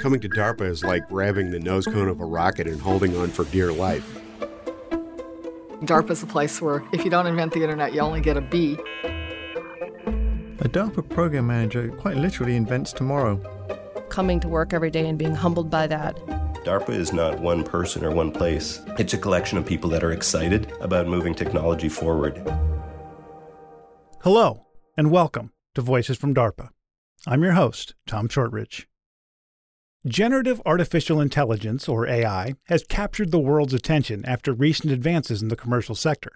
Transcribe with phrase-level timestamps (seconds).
[0.00, 3.28] Coming to DARPA is like grabbing the nose cone of a rocket and holding on
[3.28, 4.18] for dear life.
[5.82, 8.40] DARPA is a place where if you don't invent the internet, you only get a
[8.40, 8.78] B.
[9.04, 13.36] A DARPA program manager quite literally invents tomorrow.
[14.08, 16.16] Coming to work every day and being humbled by that.
[16.64, 18.80] DARPA is not one person or one place.
[18.98, 22.38] It's a collection of people that are excited about moving technology forward.
[24.22, 24.64] Hello,
[24.96, 26.70] and welcome to Voices from DARPA.
[27.26, 28.88] I'm your host, Tom Shortridge.
[30.06, 35.56] Generative artificial intelligence, or AI, has captured the world's attention after recent advances in the
[35.56, 36.30] commercial sector.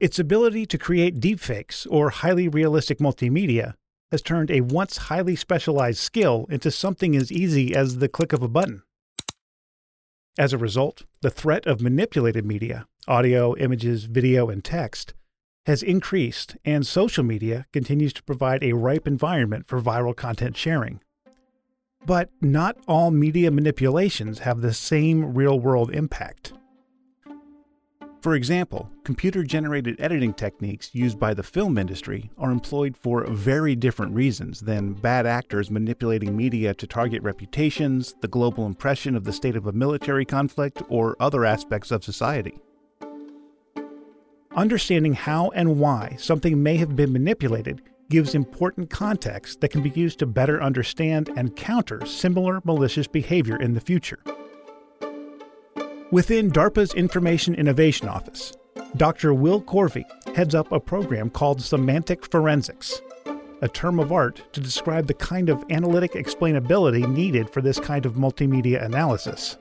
[0.00, 3.74] Its ability to create deepfakes, or highly realistic multimedia,
[4.10, 8.42] has turned a once highly specialized skill into something as easy as the click of
[8.42, 8.82] a button.
[10.38, 15.12] As a result, the threat of manipulated media, audio, images, video, and text,
[15.66, 21.00] has increased, and social media continues to provide a ripe environment for viral content sharing.
[22.06, 26.52] But not all media manipulations have the same real world impact.
[28.20, 33.76] For example, computer generated editing techniques used by the film industry are employed for very
[33.76, 39.32] different reasons than bad actors manipulating media to target reputations, the global impression of the
[39.32, 42.58] state of a military conflict, or other aspects of society.
[44.56, 49.90] Understanding how and why something may have been manipulated gives important context that can be
[49.90, 54.20] used to better understand and counter similar malicious behavior in the future.
[56.10, 58.52] Within DARPA's Information Innovation Office,
[58.96, 59.34] Dr.
[59.34, 60.04] Wil Corvey
[60.36, 63.02] heads up a program called Semantic Forensics,
[63.62, 68.06] a term of art to describe the kind of analytic explainability needed for this kind
[68.06, 69.56] of multimedia analysis.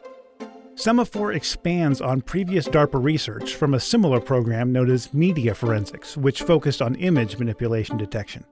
[0.75, 6.41] SemaFor expands on previous DARPA research from a similar program known as Media Forensics, which
[6.41, 8.43] focused on image manipulation detection.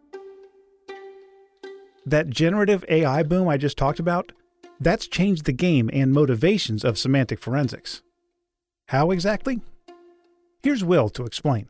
[2.05, 4.33] That generative AI boom I just talked about,
[4.79, 8.03] that's changed the game and motivations of semantic forensics.
[8.89, 9.61] How exactly?
[10.61, 11.69] Here's Wil to explain.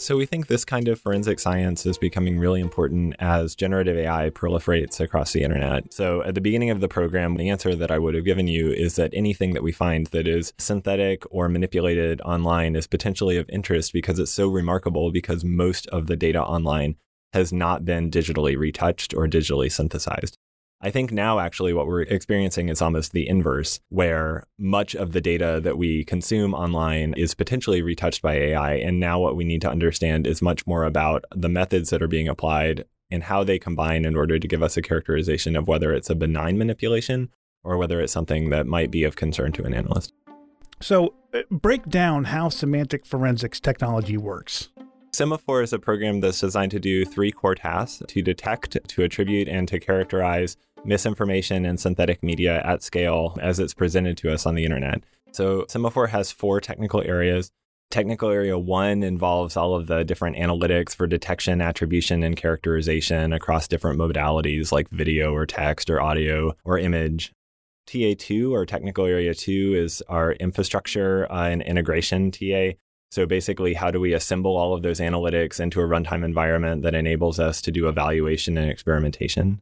[0.00, 4.30] So, we think this kind of forensic science is becoming really important as generative AI
[4.30, 5.92] proliferates across the internet.
[5.92, 8.72] So, at the beginning of the program, the answer that I would have given you
[8.72, 13.50] is that anything that we find that is synthetic or manipulated online is potentially of
[13.50, 16.96] interest because it's so remarkable because most of the data online
[17.34, 20.38] has not been digitally retouched or digitally synthesized.
[20.82, 25.20] I think now actually what we're experiencing is almost the inverse, where much of the
[25.20, 28.74] data that we consume online is potentially retouched by AI.
[28.76, 32.08] And now what we need to understand is much more about the methods that are
[32.08, 35.92] being applied and how they combine in order to give us a characterization of whether
[35.92, 37.28] it's a benign manipulation
[37.62, 40.14] or whether it's something that might be of concern to an analyst.
[40.80, 44.70] So, uh, break down how semantic forensics technology works.
[45.12, 49.48] SemaFor is a program that's designed to do three core tasks to detect, to attribute,
[49.48, 54.54] and to characterize misinformation and synthetic media at scale as it's presented to us on
[54.54, 55.02] the internet.
[55.32, 57.50] So, SemaFor has four technical areas.
[57.90, 63.66] Technical area one involves all of the different analytics for detection, attribution, and characterization across
[63.66, 67.32] different modalities like video or text or audio or image.
[67.88, 72.72] TA2 or technical area two is our infrastructure uh, and integration TA.
[73.10, 76.94] So basically, how do we assemble all of those analytics into a runtime environment that
[76.94, 79.60] enables us to do evaluation and experimentation?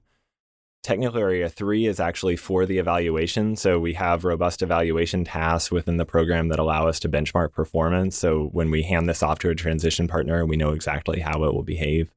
[0.89, 3.57] Technical area three is actually for the evaluation.
[3.57, 8.17] So we have robust evaluation tasks within the program that allow us to benchmark performance.
[8.17, 11.53] So when we hand this off to a transition partner, we know exactly how it
[11.53, 12.15] will behave.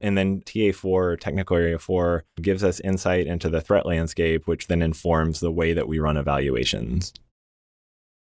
[0.00, 4.82] And then TA4, technical area four, gives us insight into the threat landscape, which then
[4.82, 7.12] informs the way that we run evaluations.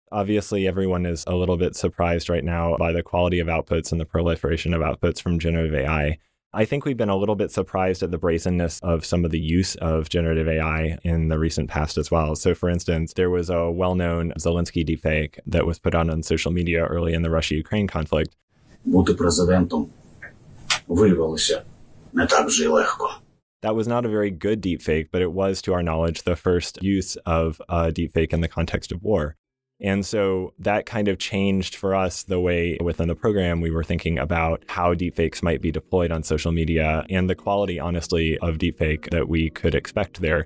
[0.10, 4.00] Obviously, everyone is a little bit surprised right now by the quality of outputs and
[4.00, 6.18] the proliferation of outputs from generative AI.
[6.54, 9.40] I think we've been a little bit surprised at the brazenness of some of the
[9.40, 12.36] use of generative AI in the recent past as well.
[12.36, 16.24] So, for instance, there was a well known Zelensky deepfake that was put on on
[16.24, 18.36] social media early in the Russia Ukraine conflict.
[23.62, 26.84] That was not a very good deepfake, but it was, to our knowledge, the first
[26.84, 29.38] use of a deepfake in the context of war.
[29.84, 33.84] And so that kind of changed for us the way within the program we were
[33.84, 38.58] thinking about how deepfakes might be deployed on social media and the quality, honestly, of
[38.58, 40.46] deepfake that we could expect there.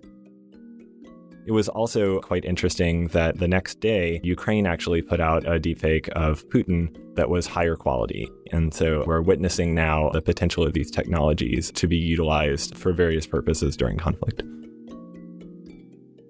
[1.46, 6.10] It was also quite interesting that the next day, Ukraine actually put out a deepfake
[6.10, 8.28] of Putin that was higher quality.
[8.52, 13.28] And so we're witnessing now the potential of these technologies to be utilized for various
[13.28, 14.42] purposes during conflict.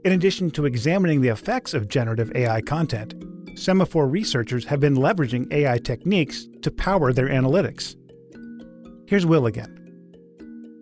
[0.05, 3.19] In addition to examining the effects of generative AI content,
[3.55, 7.95] SemaFor researchers have been leveraging AI techniques to power their analytics.
[9.07, 9.71] Here's Wil again.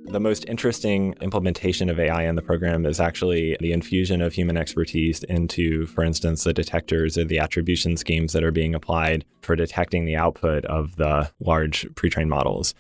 [0.08, 4.58] The most interesting implementation of AI in the program is actually the infusion of human
[4.58, 9.56] expertise into, for instance, the detectors or the attribution schemes that are being applied for
[9.56, 12.74] detecting the output of the large pre trained models.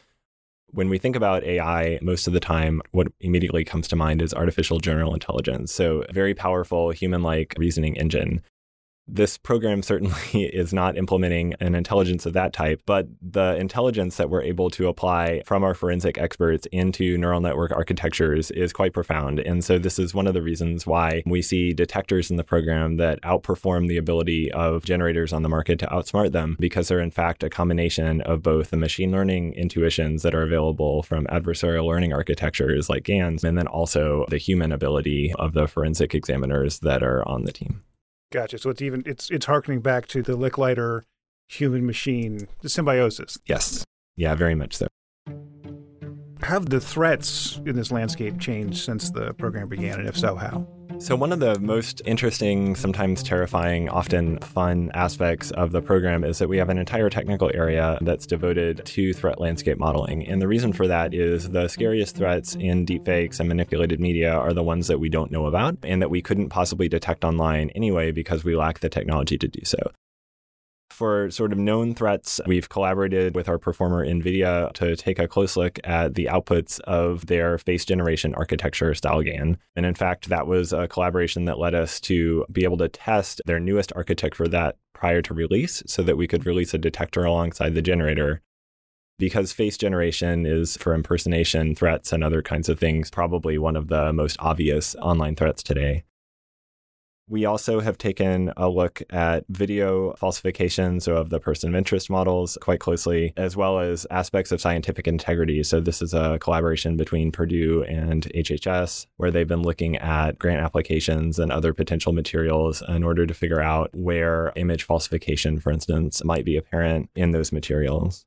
[0.74, 4.34] When we think about AI, most of the time, what immediately comes to mind is
[4.34, 5.72] artificial general intelligence.
[5.72, 8.42] So, a very powerful human like reasoning engine
[9.08, 14.30] this program certainly is not implementing an intelligence of that type, but the intelligence that
[14.30, 19.40] we're able to apply from our forensic experts into neural network architectures is quite profound.
[19.40, 22.98] And so, this is one of the reasons why we see detectors in the program
[22.98, 27.12] that outperform the ability of generators on the market to outsmart them, because they're in
[27.12, 32.14] fact a combination of both the machine learning intuitions that are available from adversarial learning
[32.14, 37.28] architectures like GANs, and then also the human ability of the forensic examiners that are
[37.28, 37.84] on the team.
[38.34, 38.58] Gotcha.
[38.58, 41.04] So it's even it's it's harkening back to the Licklider
[41.48, 43.38] human machine the symbiosis.
[43.46, 43.86] Yes.
[44.16, 44.88] Yeah, very much so.
[46.42, 50.68] Have the threats in this landscape changed since the program began, and if so, how?
[51.00, 56.40] So, one of the most interesting, sometimes terrifying, often fun aspects of the program is
[56.40, 60.26] that we have an entire technical area that's devoted to threat landscape modeling.
[60.26, 64.54] And the reason for that is the scariest threats in deepfakes and manipulated media are
[64.54, 68.12] the ones that we don't know about and that we couldn't possibly detect online anyway
[68.12, 69.78] because we lack the technology to do so.
[70.94, 75.58] For sort of known threats, we've collaborated with our performer NVIDIA to take a close
[75.58, 79.58] look at the outputs of their face generation architecture StyleGAN.
[79.76, 83.42] And in fact, that was a collaboration that led us to be able to test
[83.48, 87.26] their newest architecture for that prior to release so that we could release a detector
[87.26, 88.44] alongside the generator
[89.18, 93.88] because face generation is for impersonation threats and other kinds of things, probably one of
[93.88, 96.04] the most obvious online threats today.
[97.30, 102.58] We also have taken a look at video falsifications of the person of interest models
[102.60, 105.64] quite closely, as well as aspects of scientific integrity.
[105.64, 110.62] So, this is a collaboration between Purdue and HHS, where they've been looking at grant
[110.62, 116.24] applications and other potential materials in order to figure out where image falsification, for instance,
[116.26, 118.26] might be apparent in those materials.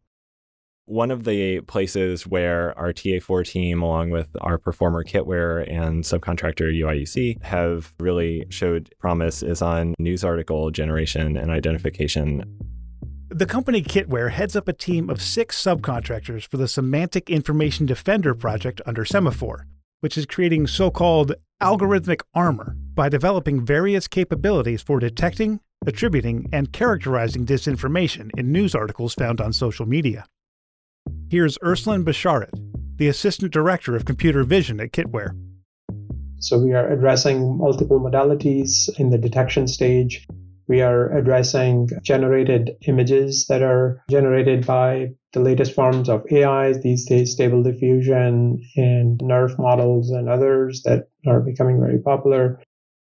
[0.89, 6.73] One of the places where our TA4 team, along with our performer Kitware and subcontractor
[6.73, 12.45] UIUC, have really showed promise is on news article generation and identification.
[13.31, 18.33] The company Kitware heads up a team of six subcontractors for the Semantic Information Defender
[18.33, 19.65] project under SemaFor,
[20.03, 26.73] which is creating so called algorithmic armor by developing various capabilities for detecting, attributing, and
[26.73, 30.25] characterizing disinformation in news articles found on social media.
[31.29, 32.51] Here's Arslan Basharat,
[32.97, 35.37] the Assistant Director of Computer Vision at Kitware.
[36.39, 40.27] So we are addressing multiple modalities in the detection stage.
[40.69, 47.07] We are addressing generated images that are generated by the latest forms of AI these
[47.07, 52.61] days, stable diffusion and NERF models and others that are becoming very popular.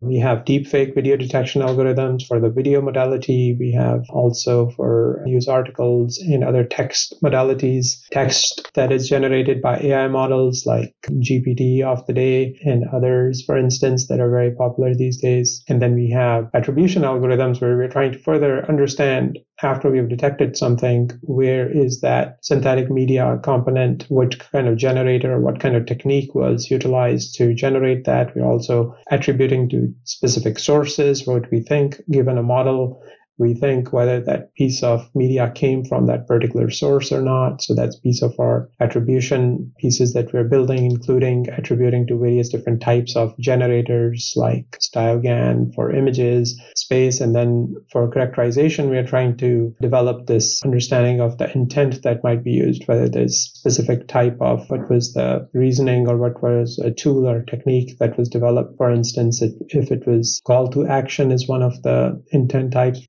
[0.02, 3.56] We have deepfake video detection algorithms for the video modality.
[3.58, 9.78] We have also for news articles and other text modalities, text that is generated by
[9.78, 14.94] AI models like GPT of the day and others, for instance, that are very popular
[14.94, 15.64] these days.
[15.66, 20.56] And then we have attribution algorithms where we're trying to further understand after we've detected
[20.56, 24.04] something, where is that synthetic media component?
[24.08, 28.37] What kind of generator what kind of technique was utilized to generate that?
[28.37, 33.02] We're also attributing to specific sources what we think, given a model,
[33.38, 37.62] we think whether that piece of media came from that particular source or not.
[37.62, 42.81] So that's piece of our attribution pieces that we're building, including attributing to various different
[42.81, 49.37] types of generators like StyleGAN for images, space, and then for characterization, we are trying
[49.38, 54.38] to develop this understanding of the intent that might be used, whether there's specific type
[54.40, 58.76] of what was the reasoning or what was a tool or technique that was developed.
[58.78, 63.07] For instance, if it was call to action is one of the intent types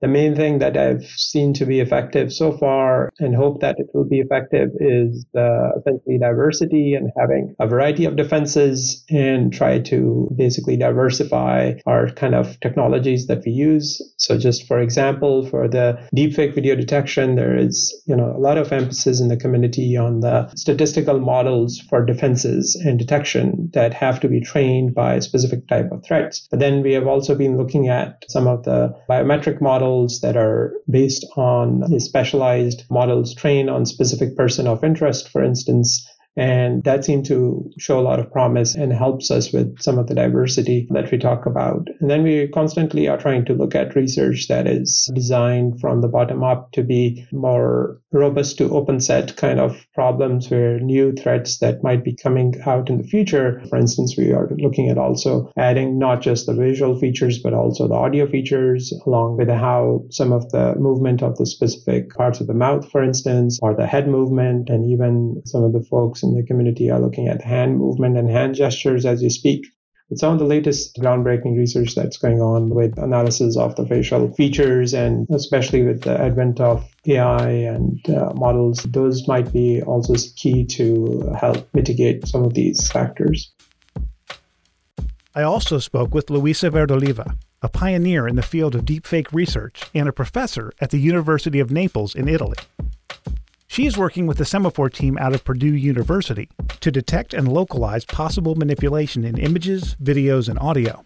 [0.00, 3.86] the main thing that I've seen to be effective so far and hope that it
[3.94, 9.78] will be effective is the essentially diversity and having a variety of defenses and try
[9.80, 14.02] to basically diversify our kind of technologies that we use.
[14.18, 18.58] So just for example, for the deepfake video detection, there is, you know, a lot
[18.58, 24.20] of emphasis in the community on the statistical models for defenses and detection that have
[24.20, 26.46] to be trained by a specific type of threats.
[26.50, 30.36] But then we have also been looking at some of the biometric models models that
[30.36, 37.04] are based on specialized models trained on specific person of interest, for instance, And that
[37.04, 40.86] seemed to show a lot of promise and helps us with some of the diversity
[40.90, 41.88] that we talk about.
[42.00, 46.08] And then we constantly are trying to look at research that is designed from the
[46.08, 51.58] bottom up to be more robust to open set kind of problems where new threats
[51.58, 53.62] that might be coming out in the future.
[53.68, 57.88] For instance, we are looking at also adding not just the visual features, but also
[57.88, 62.46] the audio features along with how some of the movement of the specific parts of
[62.46, 64.68] the mouth, for instance, or the head movement.
[64.68, 68.30] And even some of the folks in the community are looking at hand movement and
[68.30, 69.66] hand gestures as you speak.
[70.08, 74.32] With some of the latest groundbreaking research that's going on with analysis of the facial
[74.34, 80.14] features and especially with the advent of AI and uh, models, those might be also
[80.36, 83.52] key to help mitigate some of these factors.
[85.34, 90.08] I also spoke with Luisa Verdoliva, a pioneer in the field of deepfake research and
[90.08, 92.56] a professor at the University of Naples in Italy.
[93.68, 96.48] She is working with the SemaFor team out of Purdue University
[96.80, 101.04] to detect and localize possible manipulation in images, videos, and audio.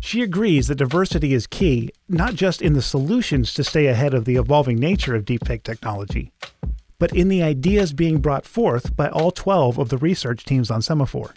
[0.00, 4.24] She agrees that diversity is key, not just in the solutions to stay ahead of
[4.24, 6.32] the evolving nature of deepfake technology,
[6.98, 10.80] but in the ideas being brought forth by all 12 of the research teams on
[10.80, 11.32] SemaFor.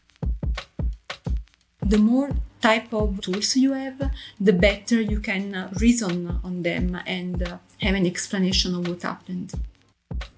[1.82, 6.98] The more type of tools you have, the better you can uh, reason on them
[7.06, 9.54] and uh, have an explanation of what happened.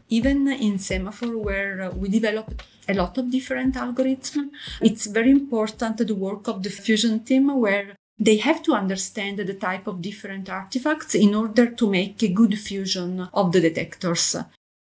[0.09, 4.49] Even in SemaFor, where uh, we developed a lot of different algorithms,
[4.81, 9.53] it's very important the work of the fusion team where they have to understand the
[9.53, 14.35] type of different artifacts in order to make a good fusion of the detectors.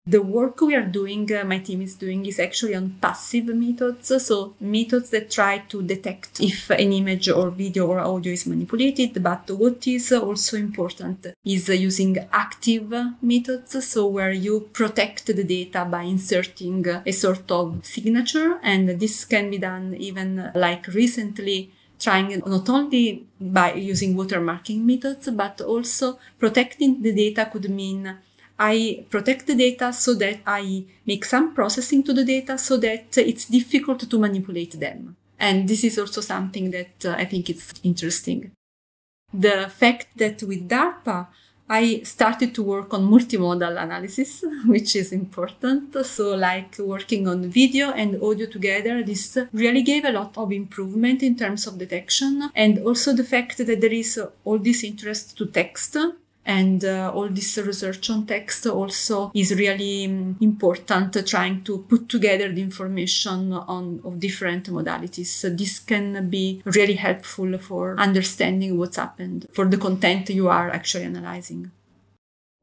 [0.08, 4.24] The work we are doing, uh, my team is doing, is actually on passive methods.
[4.24, 9.20] So, methods that try to detect if an image or video or audio is manipulated.
[9.20, 13.84] But what is also important is using active methods.
[13.84, 18.60] So, where you protect the data by inserting a sort of signature.
[18.62, 25.28] And this can be done even like recently trying not only by using watermarking methods,
[25.30, 28.16] but also protecting the data could mean
[28.58, 33.16] I protect the data so that I make some processing to the data so that
[33.18, 35.16] it's difficult to manipulate them.
[35.38, 38.52] And this is also something that uh, I think is interesting.
[39.32, 41.26] The fact that with DARPA,
[41.68, 45.96] I started to work on multimodal analysis, which is important.
[46.06, 51.22] So, like working on video and audio together, this really gave a lot of improvement
[51.22, 52.50] in terms of detection.
[52.54, 55.96] And also the fact that there is all this interest to text
[56.46, 61.78] and uh, all this research on text also is really um, important uh, trying to
[61.88, 67.98] put together the information on of different modalities so this can be really helpful for
[67.98, 71.70] understanding what's happened for the content you are actually analyzing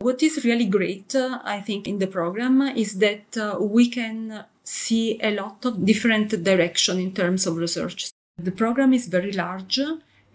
[0.03, 4.43] what is really great, uh, I think, in the program is that uh, we can
[4.61, 8.11] see a lot of different direction in terms of research.
[8.37, 9.79] The program is very large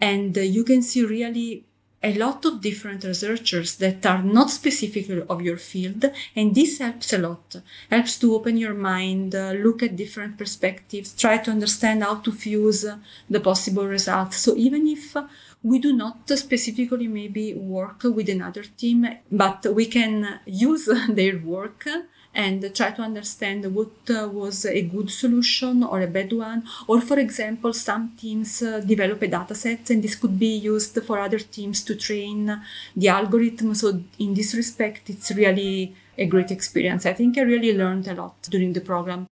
[0.01, 1.65] and uh, you can see really
[2.01, 7.11] a lot of different researchers that are not specifically of your field and this helps
[7.13, 7.55] a lot.
[7.89, 12.31] Helps to open your mind uh, look at different perspectives try to understand how to
[12.31, 12.97] fuse uh,
[13.29, 14.37] the possible results.
[14.37, 15.15] So even if
[15.61, 21.85] we do not specifically maybe work with another team but we can use their work
[22.33, 26.63] and try to understand what uh, was a good solution or a bad one.
[26.87, 31.01] Or, for example, some teams uh, develop a data set and this could be used
[31.03, 32.61] for other teams to train
[32.95, 33.73] the algorithm.
[33.75, 37.05] So, in this respect, it's really a great experience.
[37.05, 39.25] I think I really learned a lot during the program.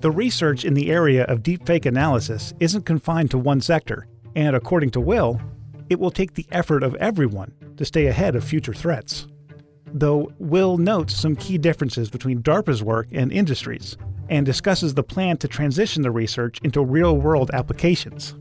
[0.00, 4.90] The research in the area of deepfake analysis isn't confined to one sector, and according
[4.92, 5.38] to Wil,
[5.90, 9.26] it will take the effort of everyone to stay ahead of future threats.
[9.92, 13.96] Though Wil notes some key differences between DARPA's work and industries
[14.28, 18.36] and discusses the plan to transition the research into real world applications.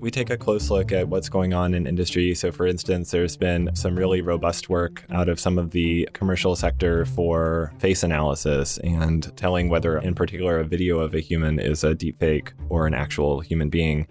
[0.00, 2.34] We take a close look at what's going on in industry.
[2.34, 6.56] So, for instance, there's been some really robust work out of some of the commercial
[6.56, 11.84] sector for face analysis and telling whether, in particular, a video of a human is
[11.84, 14.06] a deepfake or an actual human being.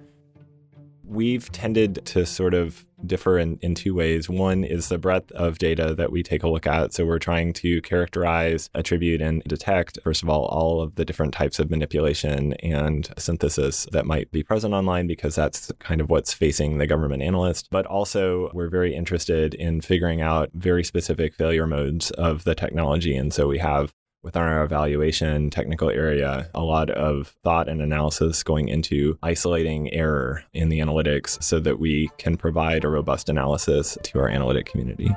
[1.09, 4.29] We've tended to sort of differ in, in two ways.
[4.29, 6.93] One is the breadth of data that we take a look at.
[6.93, 11.33] So we're trying to characterize, attribute, and detect, first of all, all of the different
[11.33, 16.31] types of manipulation and synthesis that might be present online because that's kind of what's
[16.31, 17.69] facing the government analyst.
[17.71, 23.15] But also, we're very interested in figuring out very specific failure modes of the technology.
[23.15, 28.43] And so we have within our evaluation technical area, a lot of thought and analysis
[28.43, 33.97] going into isolating error in the analytics so that we can provide a robust analysis
[34.03, 35.09] to our analytic community.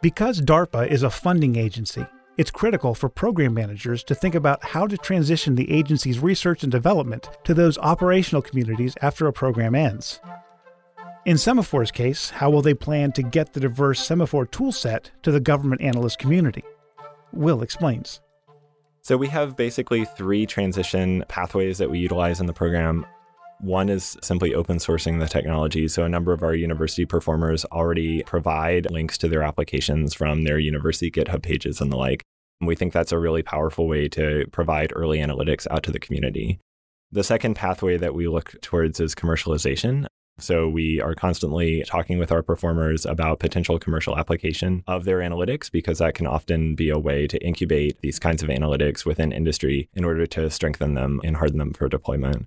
[0.00, 2.04] Because DARPA is a funding agency,
[2.38, 6.72] it's critical for program managers to think about how to transition the agency's research and
[6.72, 10.20] development to those operational communities after a program ends.
[11.24, 15.40] In SemaFor's case, how will they plan to get the diverse SemaFor toolset to the
[15.40, 16.64] government analyst community?
[17.32, 18.20] Wil explains.
[19.02, 23.04] So we have basically three transition pathways that we utilize in the program.
[23.60, 25.88] One is simply open sourcing the technology.
[25.88, 30.58] So a number of our university performers already provide links to their applications from their
[30.58, 32.22] university GitHub pages and the like.
[32.60, 35.98] And we think that's a really powerful way to provide early analytics out to the
[35.98, 36.60] community.
[37.10, 40.06] The second pathway that we look towards is commercialization.
[40.38, 45.70] So we are constantly talking with our performers about potential commercial application of their analytics
[45.70, 49.88] because that can often be a way to incubate these kinds of analytics within industry
[49.94, 52.46] in order to strengthen them and harden them for deployment.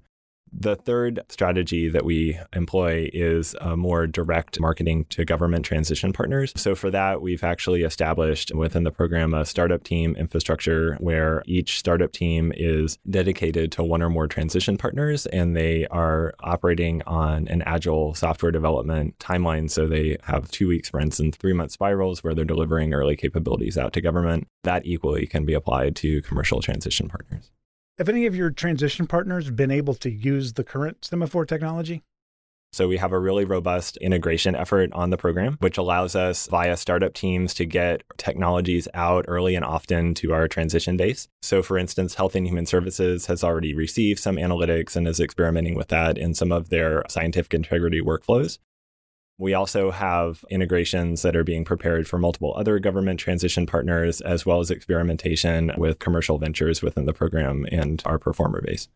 [0.57, 6.53] The third strategy that we employ is a more direct marketing to government transition partners.
[6.55, 11.77] So, for that, we've actually established within the program a startup team infrastructure where each
[11.77, 17.49] startup team is dedicated to one or more transition partners and they are operating on
[17.49, 19.69] an agile software development timeline.
[19.69, 23.77] So, they have two week sprints and three month spirals where they're delivering early capabilities
[23.77, 24.47] out to government.
[24.63, 27.51] That equally can be applied to commercial transition partners.
[27.97, 32.03] Have any of your transition partners been able to use the current SemaFor technology?
[32.73, 36.75] So we have a really robust integration effort on the program, which allows us via
[36.75, 41.29] startup teams to get technologies out early and often to our transition base.
[41.41, 45.75] So for instance, Health and Human Services has already received some analytics and is experimenting
[45.75, 48.59] with that in some of their scientific integrity workflows.
[49.37, 54.45] We also have integrations that are being prepared for multiple other government transition partners, as
[54.45, 58.87] well as experimentation with commercial ventures within the program and our performer base.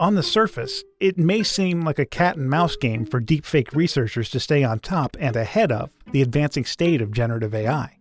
[0.00, 4.30] On the surface, it may seem like a cat and mouse game for deepfake researchers
[4.30, 7.98] to stay on top and ahead of the advancing state of generative AI.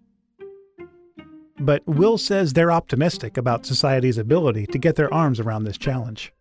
[1.59, 6.31] But Wil says they're optimistic about society's ability to get their arms around this challenge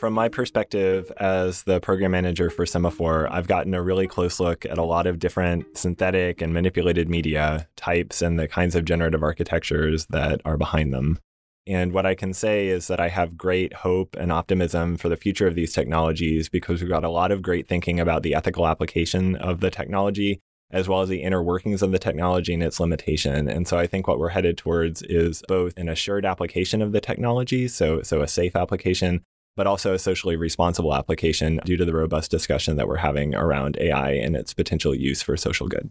[0.00, 4.64] from my perspective as the program manager for SemaFor, I've gotten a really close look
[4.64, 9.22] at a lot of different synthetic and manipulated media types and the kinds of generative
[9.22, 11.18] architectures that are behind them.
[11.66, 15.18] And what I can say is that I have great hope and optimism for the
[15.18, 18.66] future of these technologies because we've got a lot of great thinking about the ethical
[18.66, 22.80] application of the technology as well as the inner workings of the technology and its
[22.80, 23.48] limitation.
[23.48, 27.00] And so I think what we're headed towards is both an assured application of the
[27.00, 29.22] technology, so so a safe application,
[29.56, 33.76] but also a socially responsible application due to the robust discussion that we're having around
[33.80, 35.90] AI and its potential use for social good.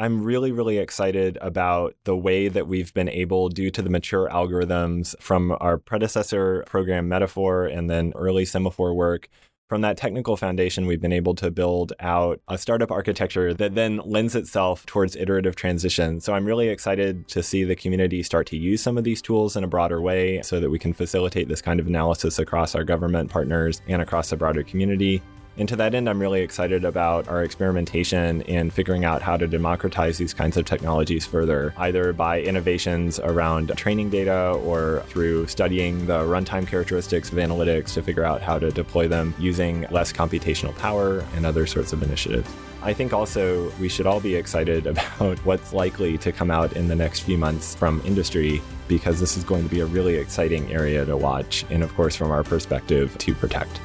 [0.00, 4.28] I'm really, really excited about the way that we've been able, due to the mature
[4.28, 9.28] algorithms from our predecessor program MediFor and then early SemaFor work,
[9.68, 14.00] from that technical foundation, we've been able to build out a startup architecture that then
[14.04, 16.20] lends itself towards iterative transition.
[16.20, 19.56] So I'm really excited to see the community start to use some of these tools
[19.56, 22.82] in a broader way so that we can facilitate this kind of analysis across our
[22.82, 25.22] government partners and across the broader community.
[25.58, 29.48] And to that end, I'm really excited about our experimentation in figuring out how to
[29.48, 36.06] democratize these kinds of technologies further, either by innovations around training data or through studying
[36.06, 40.76] the runtime characteristics of analytics to figure out how to deploy them using less computational
[40.76, 42.48] power and other sorts of initiatives.
[42.80, 44.86] I think also we should all be excited
[45.18, 49.36] about what's likely to come out in the next few months from industry because this
[49.36, 52.44] is going to be a really exciting area to watch and, of course, from our
[52.44, 53.80] perspective, to protect.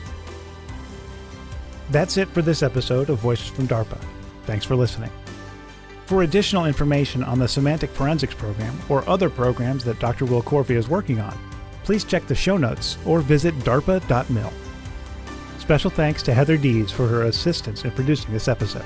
[1.93, 4.03] That's it for this episode of Voices from DARPA.
[4.47, 5.11] Thanks for listening.
[6.07, 10.25] For additional information on the Semantic Forensics program or other programs that Dr.
[10.25, 11.37] Wil Corvey is working on,
[11.83, 14.51] please check the show notes or visit darpa.mil.
[15.59, 18.85] Special thanks to Heather Dees for her assistance in producing this episode.